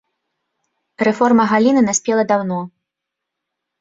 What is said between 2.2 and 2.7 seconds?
даўно.